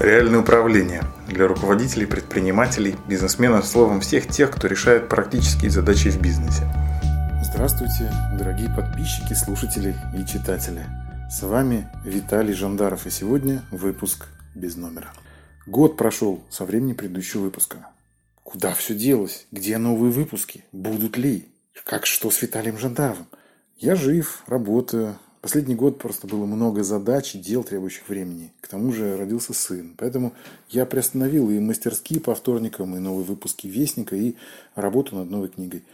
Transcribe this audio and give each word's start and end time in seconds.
Реальное 0.00 0.40
управление 0.40 1.04
для 1.28 1.46
руководителей, 1.46 2.06
предпринимателей, 2.06 2.96
бизнесменов, 3.08 3.64
словом, 3.64 4.00
всех 4.00 4.26
тех, 4.26 4.50
кто 4.50 4.66
решает 4.66 5.08
практические 5.08 5.70
задачи 5.70 6.08
в 6.10 6.20
бизнесе. 6.20 6.64
Здравствуйте, 7.44 8.10
дорогие 8.36 8.68
подписчики, 8.74 9.34
слушатели 9.34 9.94
и 10.18 10.26
читатели. 10.26 10.84
С 11.30 11.42
вами 11.42 11.88
Виталий 12.04 12.54
Жандаров, 12.54 13.06
и 13.06 13.10
сегодня 13.10 13.62
выпуск 13.70 14.26
без 14.56 14.74
номера. 14.74 15.12
Год 15.64 15.96
прошел 15.96 16.42
со 16.50 16.64
времени 16.64 16.92
предыдущего 16.92 17.42
выпуска. 17.42 17.86
Куда 18.42 18.74
все 18.74 18.96
делось? 18.96 19.46
Где 19.52 19.78
новые 19.78 20.10
выпуски? 20.10 20.64
Будут 20.72 21.16
ли? 21.16 21.48
Как 21.84 22.04
что 22.06 22.32
с 22.32 22.42
Виталием 22.42 22.78
Жандаровым? 22.78 23.28
Я 23.76 23.94
жив, 23.94 24.42
работаю, 24.48 25.18
Последний 25.44 25.74
год 25.74 25.98
просто 25.98 26.26
было 26.26 26.46
много 26.46 26.82
задач 26.82 27.34
и 27.34 27.38
дел, 27.38 27.64
требующих 27.64 28.08
времени. 28.08 28.50
К 28.62 28.68
тому 28.68 28.94
же 28.94 29.18
родился 29.18 29.52
сын. 29.52 29.94
Поэтому 29.98 30.32
я 30.70 30.86
приостановил 30.86 31.50
и 31.50 31.58
мастерские 31.58 32.18
по 32.18 32.34
вторникам, 32.34 32.96
и 32.96 32.98
новые 32.98 33.26
выпуски 33.26 33.66
Вестника, 33.66 34.16
и 34.16 34.36
работу 34.74 35.16
над 35.16 35.28
новой 35.28 35.50
книгой. 35.50 35.84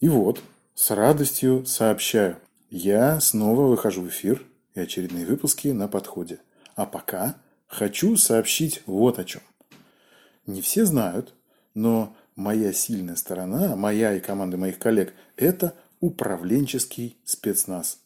И 0.00 0.08
вот, 0.08 0.40
с 0.74 0.90
радостью 0.90 1.64
сообщаю, 1.66 2.36
я 2.68 3.20
снова 3.20 3.68
выхожу 3.68 4.02
в 4.02 4.08
эфир, 4.08 4.44
и 4.74 4.80
очередные 4.80 5.24
выпуски 5.24 5.68
на 5.68 5.86
подходе. 5.86 6.40
А 6.74 6.84
пока 6.84 7.36
хочу 7.68 8.16
сообщить 8.16 8.82
вот 8.86 9.20
о 9.20 9.24
чем. 9.24 9.42
Не 10.48 10.62
все 10.62 10.84
знают, 10.84 11.32
но 11.74 12.16
моя 12.34 12.72
сильная 12.72 13.14
сторона, 13.14 13.76
моя 13.76 14.14
и 14.14 14.18
команды 14.18 14.56
моих 14.56 14.80
коллег– 14.80 15.14
это 15.36 15.76
управленческий 16.00 17.16
спецназ– 17.24 18.00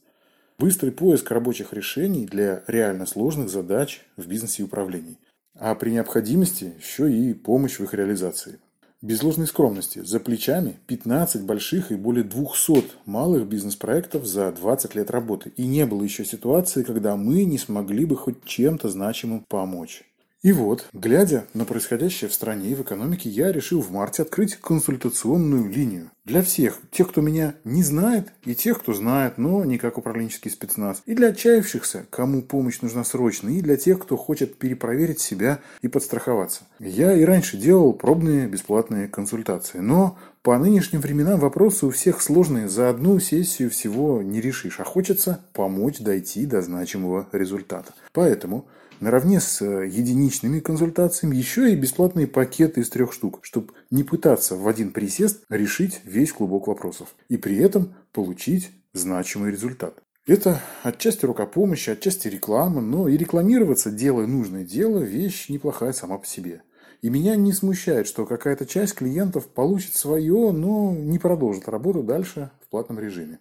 Быстрый 0.60 0.90
поиск 0.90 1.30
рабочих 1.30 1.72
решений 1.72 2.26
для 2.26 2.64
реально 2.66 3.06
сложных 3.06 3.48
задач 3.48 4.02
в 4.16 4.26
бизнесе 4.26 4.62
и 4.62 4.64
управлении. 4.64 5.16
А 5.56 5.72
при 5.76 5.90
необходимости 5.90 6.72
еще 6.80 7.12
и 7.12 7.32
помощь 7.32 7.78
в 7.78 7.84
их 7.84 7.94
реализации. 7.94 8.58
Без 9.00 9.22
ложной 9.22 9.46
скромности, 9.46 10.00
за 10.00 10.18
плечами 10.18 10.80
15 10.88 11.42
больших 11.42 11.92
и 11.92 11.94
более 11.94 12.24
200 12.24 13.06
малых 13.06 13.46
бизнес-проектов 13.46 14.26
за 14.26 14.50
20 14.50 14.96
лет 14.96 15.12
работы. 15.12 15.52
И 15.56 15.64
не 15.64 15.86
было 15.86 16.02
еще 16.02 16.24
ситуации, 16.24 16.82
когда 16.82 17.14
мы 17.14 17.44
не 17.44 17.58
смогли 17.58 18.04
бы 18.04 18.16
хоть 18.16 18.44
чем-то 18.44 18.88
значимым 18.88 19.44
помочь. 19.48 20.02
И 20.40 20.52
вот, 20.52 20.86
глядя 20.92 21.46
на 21.52 21.64
происходящее 21.64 22.30
в 22.30 22.34
стране 22.34 22.70
и 22.70 22.74
в 22.76 22.82
экономике, 22.82 23.28
я 23.28 23.50
решил 23.50 23.80
в 23.80 23.90
марте 23.90 24.22
открыть 24.22 24.54
консультационную 24.54 25.68
линию. 25.68 26.12
Для 26.24 26.42
всех, 26.42 26.78
тех, 26.92 27.08
кто 27.08 27.20
меня 27.20 27.54
не 27.64 27.82
знает, 27.82 28.28
и 28.44 28.54
тех, 28.54 28.78
кто 28.78 28.92
знает, 28.92 29.36
но 29.36 29.64
не 29.64 29.78
как 29.78 29.98
управленческий 29.98 30.52
спецназ. 30.52 31.02
И 31.06 31.16
для 31.16 31.28
отчаявшихся, 31.28 32.06
кому 32.10 32.42
помощь 32.42 32.80
нужна 32.82 33.02
срочно, 33.02 33.48
и 33.48 33.60
для 33.60 33.76
тех, 33.76 33.98
кто 33.98 34.16
хочет 34.16 34.58
перепроверить 34.58 35.18
себя 35.18 35.58
и 35.82 35.88
подстраховаться. 35.88 36.62
Я 36.78 37.14
и 37.14 37.24
раньше 37.24 37.56
делал 37.56 37.92
пробные 37.92 38.46
бесплатные 38.46 39.08
консультации, 39.08 39.78
но 39.78 40.16
по 40.42 40.56
нынешним 40.56 41.00
временам 41.00 41.40
вопросы 41.40 41.84
у 41.84 41.90
всех 41.90 42.22
сложные, 42.22 42.68
за 42.68 42.90
одну 42.90 43.18
сессию 43.18 43.70
всего 43.70 44.22
не 44.22 44.40
решишь, 44.40 44.78
а 44.78 44.84
хочется 44.84 45.40
помочь 45.52 45.98
дойти 45.98 46.46
до 46.46 46.62
значимого 46.62 47.26
результата. 47.32 47.92
Поэтому 48.12 48.66
наравне 49.00 49.40
с 49.40 49.62
э, 49.62 49.88
единичными 49.88 50.60
консультациями 50.60 51.36
еще 51.36 51.72
и 51.72 51.76
бесплатные 51.76 52.26
пакеты 52.26 52.80
из 52.80 52.90
трех 52.90 53.12
штук, 53.12 53.40
чтобы 53.42 53.72
не 53.90 54.02
пытаться 54.04 54.56
в 54.56 54.66
один 54.66 54.92
присест 54.92 55.44
решить 55.48 56.00
весь 56.04 56.32
клубок 56.32 56.66
вопросов 56.66 57.14
и 57.28 57.36
при 57.36 57.56
этом 57.58 57.94
получить 58.12 58.70
значимый 58.92 59.50
результат. 59.50 60.02
Это 60.26 60.60
отчасти 60.82 61.24
рукопомощь, 61.24 61.88
отчасти 61.88 62.28
реклама, 62.28 62.80
но 62.80 63.08
и 63.08 63.16
рекламироваться, 63.16 63.90
делая 63.90 64.26
нужное 64.26 64.64
дело, 64.64 64.98
вещь 64.98 65.48
неплохая 65.48 65.92
сама 65.92 66.18
по 66.18 66.26
себе. 66.26 66.62
И 67.00 67.10
меня 67.10 67.36
не 67.36 67.52
смущает, 67.52 68.06
что 68.06 68.26
какая-то 68.26 68.66
часть 68.66 68.94
клиентов 68.94 69.46
получит 69.46 69.94
свое, 69.94 70.50
но 70.52 70.92
не 70.92 71.18
продолжит 71.18 71.68
работу 71.68 72.02
дальше 72.02 72.50
в 72.60 72.68
платном 72.68 72.98
режиме. 72.98 73.38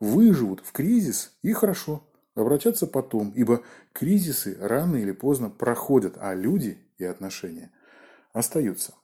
Выживут 0.00 0.60
в 0.64 0.72
кризис 0.72 1.32
и 1.42 1.52
хорошо– 1.52 2.02
обратятся 2.34 2.86
потом, 2.86 3.30
ибо 3.30 3.62
кризисы 3.92 4.56
рано 4.60 4.96
или 4.96 5.12
поздно 5.12 5.50
проходят, 5.50 6.16
а 6.18 6.34
люди 6.34 6.78
и 6.98 7.04
отношения 7.04 7.70
остаются. 8.32 8.94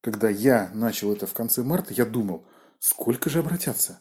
Когда 0.00 0.28
я 0.28 0.70
начал 0.74 1.12
это 1.12 1.26
в 1.26 1.32
конце 1.32 1.62
марта, 1.62 1.92
я 1.94 2.04
думал, 2.04 2.46
сколько 2.78 3.30
же 3.30 3.40
обратятся? 3.40 4.00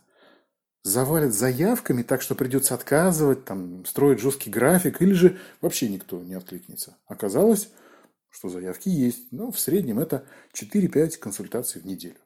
Завалят 0.83 1.33
заявками 1.33 2.03
так, 2.03 2.21
что 2.21 2.35
придется 2.35 2.75
отказывать, 2.75 3.45
там, 3.45 3.85
строить 3.85 4.19
жесткий 4.19 4.49
график, 4.49 5.01
или 5.01 5.13
же 5.13 5.37
вообще 5.59 5.89
никто 5.89 6.21
не 6.21 6.35
откликнется. 6.35 6.97
Оказалось, 7.07 7.69
что 8.29 8.49
заявки 8.49 8.89
есть, 8.89 9.31
но 9.31 9.51
в 9.51 9.59
среднем 9.59 9.99
это 9.99 10.25
4-5 10.53 11.17
консультаций 11.17 11.81
в 11.81 11.85
неделю. 11.85 12.19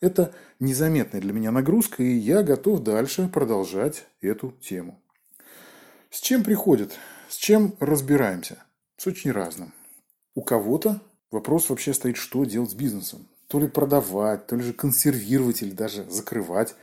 Это 0.00 0.34
незаметная 0.58 1.20
для 1.20 1.32
меня 1.32 1.52
нагрузка, 1.52 2.02
и 2.02 2.12
я 2.12 2.42
готов 2.42 2.82
дальше 2.82 3.28
продолжать 3.28 4.04
эту 4.20 4.50
тему. 4.50 5.00
С 6.12 6.20
чем 6.20 6.44
приходят? 6.44 6.92
С 7.30 7.36
чем 7.36 7.74
разбираемся? 7.80 8.62
С 8.98 9.06
очень 9.06 9.32
разным. 9.32 9.72
У 10.34 10.42
кого-то 10.42 11.00
вопрос 11.30 11.70
вообще 11.70 11.94
стоит, 11.94 12.18
что 12.18 12.44
делать 12.44 12.70
с 12.70 12.74
бизнесом. 12.74 13.26
То 13.48 13.58
ли 13.58 13.66
продавать, 13.66 14.46
то 14.46 14.54
ли 14.54 14.62
же 14.62 14.74
консервировать 14.74 15.62
или 15.62 15.70
даже 15.70 16.04
закрывать. 16.10 16.74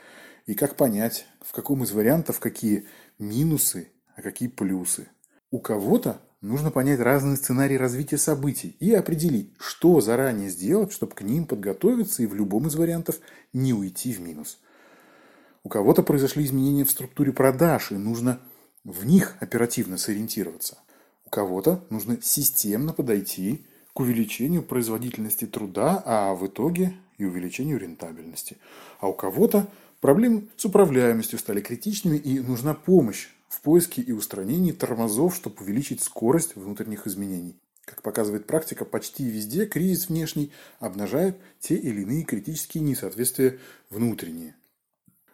И 0.47 0.55
как 0.55 0.75
понять, 0.75 1.27
в 1.41 1.51
каком 1.51 1.83
из 1.83 1.91
вариантов 1.91 2.39
какие 2.39 2.87
минусы, 3.19 3.91
а 4.15 4.23
какие 4.23 4.49
плюсы. 4.49 5.09
У 5.51 5.59
кого-то 5.59 6.19
нужно 6.41 6.71
понять 6.71 6.99
разные 6.99 7.37
сценарии 7.37 7.75
развития 7.75 8.17
событий 8.17 8.75
и 8.79 8.95
определить, 8.95 9.53
что 9.59 10.01
заранее 10.01 10.49
сделать, 10.49 10.91
чтобы 10.91 11.13
к 11.13 11.21
ним 11.21 11.45
подготовиться 11.45 12.23
и 12.23 12.25
в 12.25 12.33
любом 12.33 12.65
из 12.65 12.73
вариантов 12.73 13.19
не 13.53 13.75
уйти 13.75 14.11
в 14.11 14.21
минус. 14.21 14.57
У 15.61 15.69
кого-то 15.69 16.01
произошли 16.01 16.45
изменения 16.45 16.83
в 16.83 16.89
структуре 16.89 17.31
продаж, 17.31 17.91
и 17.91 17.95
нужно 17.95 18.39
в 18.89 19.05
них 19.05 19.35
оперативно 19.39 19.97
сориентироваться. 19.97 20.77
У 21.25 21.29
кого-то 21.29 21.85
нужно 21.89 22.19
системно 22.21 22.91
подойти 22.91 23.65
к 23.93 23.99
увеличению 23.99 24.63
производительности 24.63 25.45
труда, 25.45 26.01
а 26.05 26.33
в 26.33 26.47
итоге 26.47 26.95
и 27.17 27.25
увеличению 27.25 27.79
рентабельности. 27.79 28.57
А 28.99 29.07
у 29.07 29.13
кого-то 29.13 29.67
проблемы 30.01 30.47
с 30.57 30.65
управляемостью 30.65 31.37
стали 31.37 31.61
критичными 31.61 32.17
и 32.17 32.39
нужна 32.39 32.73
помощь 32.73 33.29
в 33.47 33.61
поиске 33.61 34.01
и 34.01 34.11
устранении 34.11 34.71
тормозов, 34.71 35.35
чтобы 35.35 35.61
увеличить 35.61 36.01
скорость 36.01 36.55
внутренних 36.55 37.05
изменений. 37.05 37.59
Как 37.85 38.01
показывает 38.01 38.45
практика, 38.45 38.85
почти 38.85 39.23
везде 39.23 39.65
кризис 39.65 40.09
внешний 40.09 40.51
обнажает 40.79 41.37
те 41.59 41.75
или 41.75 42.01
иные 42.01 42.23
критические 42.23 42.83
несоответствия 42.83 43.59
внутренние, 43.89 44.55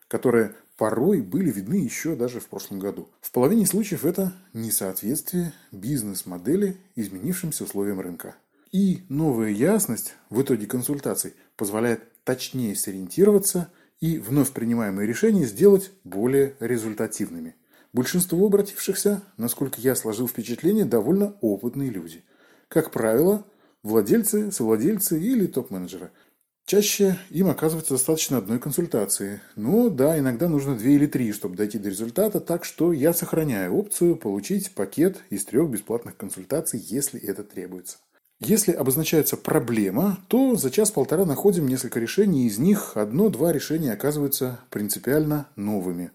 которые 0.08 0.56
порой 0.78 1.22
были 1.22 1.52
видны 1.52 1.76
еще 1.76 2.16
даже 2.16 2.40
в 2.40 2.48
прошлом 2.48 2.80
году. 2.80 3.10
В 3.22 3.32
половине 3.32 3.66
случаев 3.66 4.06
это 4.06 4.34
несоответствие 4.54 5.54
бизнес-модели 5.72 6.78
изменившимся 6.96 7.64
условиям 7.64 8.00
рынка. 8.00 8.36
И 8.72 9.06
новая 9.10 9.50
ясность 9.50 10.16
в 10.30 10.42
итоге 10.42 10.66
консультаций 10.66 11.34
позволяет 11.56 12.02
точнее 12.24 12.76
сориентироваться 12.76 13.72
и 14.02 14.18
вновь 14.18 14.52
принимаемые 14.52 15.08
решения 15.08 15.46
сделать 15.46 15.92
более 16.04 16.56
результативными. 16.60 17.56
Большинство 17.94 18.46
обратившихся, 18.46 19.22
насколько 19.38 19.80
я 19.80 19.96
сложил 19.96 20.28
впечатление, 20.28 20.84
довольно 20.84 21.38
опытные 21.40 21.90
люди. 21.90 22.26
Как 22.68 22.92
правило, 22.92 23.46
владельцы, 23.84 24.52
совладельцы 24.52 25.20
или 25.22 25.48
топ-менеджеры– 25.48 26.12
Чаще 26.66 27.20
им 27.30 27.48
оказывается 27.48 27.94
достаточно 27.94 28.40
одной 28.40 28.58
консультации. 28.58 29.40
Но 29.56 29.90
да, 29.90 30.18
иногда 30.18 30.50
нужно 30.50 30.76
две 30.76 30.96
или 30.96 31.06
три, 31.06 31.32
чтобы 31.32 31.56
дойти 31.56 31.78
до 31.78 31.90
результата, 31.90 32.40
так 32.40 32.66
что 32.66 32.92
я 32.92 33.14
сохраняю 33.14 33.76
опцию 33.76 34.16
получить 34.16 34.72
пакет 34.72 35.18
из 35.30 35.46
трех 35.46 35.70
бесплатных 35.70 36.18
консультаций, 36.18 36.80
если 36.80 37.22
это 37.22 37.44
требуется. 37.44 37.98
Если 38.40 38.72
обозначается 38.72 39.38
проблема, 39.38 40.18
то 40.28 40.56
за 40.56 40.72
час-полтора 40.72 41.26
находим 41.26 41.68
несколько 41.68 42.00
решений, 42.00 42.48
из 42.48 42.58
них 42.58 42.98
одно-два 42.98 43.54
решения 43.54 43.94
оказываются 43.94 44.60
принципиально 44.72 45.48
новыми. 45.56 46.10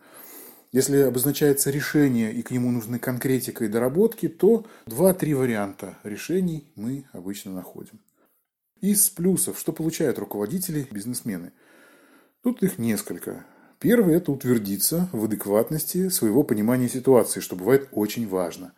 Если 0.72 0.98
обозначается 0.98 1.70
решение 1.70 2.32
и 2.32 2.42
к 2.42 2.50
нему 2.50 2.72
нужны 2.72 2.98
конкретика 2.98 3.64
и 3.64 3.68
доработки, 3.68 4.28
то 4.28 4.66
два-три 4.86 5.32
варианта 5.32 5.96
решений 6.02 6.66
мы 6.74 7.06
обычно 7.12 7.52
находим. 7.52 8.00
Из 8.80 9.10
плюсов, 9.10 9.58
что 9.58 9.72
получают 9.72 10.18
руководители, 10.18 10.86
бизнесмены. 10.90 11.52
Тут 12.42 12.62
их 12.62 12.78
несколько. 12.78 13.44
Первый– 13.78 14.14
это 14.16 14.32
утвердиться 14.32 15.10
в 15.12 15.24
адекватности 15.24 16.08
своего 16.08 16.42
понимания 16.42 16.88
ситуации, 16.88 17.40
что 17.40 17.56
бывает 17.56 17.88
очень 17.92 18.26
важно. 18.26 18.72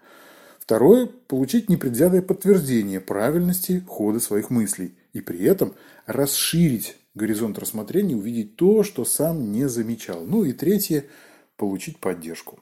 Второе– 0.59 1.07
получить 1.29 1.69
непредвзятое 1.69 2.23
подтверждение 2.23 3.01
правильности 3.01 3.85
хода 3.87 4.19
своих 4.19 4.51
мыслей 4.51 4.97
и 5.13 5.21
при 5.21 5.45
этом 5.45 5.75
расширить 6.07 6.97
горизонт 7.15 7.59
рассмотрения, 7.59 8.17
увидеть 8.17 8.57
то, 8.57 8.83
что 8.83 9.05
сам 9.05 9.53
не 9.53 9.69
замечал. 9.69 10.25
Ну 10.25 10.45
и 10.45 10.53
третье– 10.53 11.05
получить 11.57 11.99
поддержку. 11.99 12.59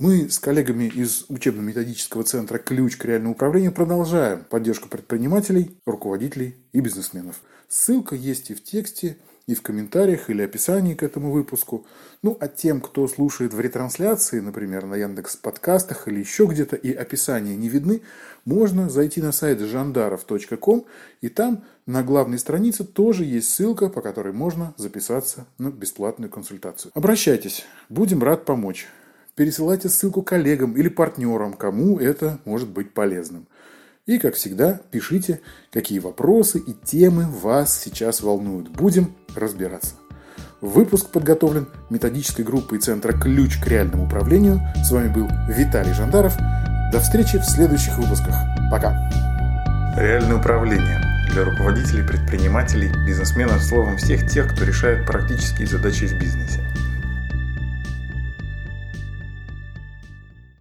Мы 0.00 0.30
с 0.30 0.38
коллегами 0.38 0.84
из 0.84 1.24
учебно-методического 1.28 2.22
центра 2.22 2.58
«Ключ 2.58 2.96
к 2.96 3.04
реальному 3.04 3.32
управлению» 3.32 3.72
продолжаем 3.72 4.44
поддержку 4.44 4.88
предпринимателей, 4.88 5.76
руководителей 5.84 6.54
и 6.72 6.78
бизнесменов. 6.78 7.40
Ссылка 7.66 8.14
есть 8.14 8.50
и 8.50 8.54
в 8.54 8.62
тексте, 8.62 9.16
и 9.48 9.56
в 9.56 9.62
комментариях 9.62 10.30
или 10.30 10.42
описании 10.42 10.94
к 10.94 11.02
этому 11.02 11.32
выпуску. 11.32 11.84
Ну, 12.22 12.36
а 12.38 12.46
тем, 12.46 12.80
кто 12.80 13.08
слушает 13.08 13.52
в 13.52 13.58
ретрансляции, 13.58 14.38
например, 14.38 14.86
на 14.86 14.94
Яндекс 14.94 15.34
подкастах 15.34 16.06
или 16.06 16.20
еще 16.20 16.46
где-то, 16.46 16.76
и 16.76 16.92
описания 16.92 17.56
не 17.56 17.68
видны, 17.68 18.02
можно 18.44 18.88
зайти 18.88 19.20
на 19.20 19.32
сайт 19.32 19.58
жандаров.ком, 19.58 20.86
и 21.22 21.28
там 21.28 21.64
на 21.86 22.04
главной 22.04 22.38
странице 22.38 22.84
тоже 22.84 23.24
есть 23.24 23.50
ссылка, 23.50 23.88
по 23.88 24.00
которой 24.00 24.32
можно 24.32 24.74
записаться 24.76 25.48
на 25.58 25.72
бесплатную 25.72 26.30
консультацию. 26.30 26.92
Обращайтесь, 26.94 27.64
будем 27.88 28.22
рад 28.22 28.44
помочь. 28.44 28.86
Пересылайте 29.38 29.88
ссылку 29.88 30.22
коллегам 30.22 30.72
или 30.72 30.88
партнерам, 30.88 31.52
кому 31.52 32.00
это 32.00 32.40
может 32.44 32.68
быть 32.70 32.92
полезным. 32.92 33.46
И, 34.04 34.18
как 34.18 34.34
всегда, 34.34 34.80
пишите, 34.90 35.40
какие 35.72 36.00
вопросы 36.00 36.58
и 36.58 36.72
темы 36.72 37.24
вас 37.30 37.80
сейчас 37.80 38.20
волнуют. 38.20 38.68
Будем 38.68 39.14
разбираться. 39.36 39.94
Выпуск 40.60 41.10
подготовлен 41.10 41.68
методической 41.88 42.44
группой 42.44 42.80
Центра 42.80 43.12
«Ключ 43.12 43.60
к 43.60 43.68
реальному 43.68 44.06
управлению». 44.06 44.60
С 44.84 44.90
вами 44.90 45.06
был 45.06 45.28
Виталий 45.48 45.92
Жандаров. 45.92 46.36
До 46.90 46.98
встречи 46.98 47.38
в 47.38 47.44
следующих 47.44 47.96
выпусках. 47.96 48.34
Пока. 48.72 48.90
Реальное 49.96 50.38
управление 50.38 51.00
для 51.30 51.44
руководителей, 51.44 52.04
предпринимателей, 52.04 52.90
бизнесменов, 53.06 53.62
словом, 53.62 53.98
всех 53.98 54.28
тех, 54.28 54.52
кто 54.52 54.64
решает 54.64 55.06
практические 55.06 55.68
задачи 55.68 56.08
в 56.08 56.18
бизнесе. 56.18 56.67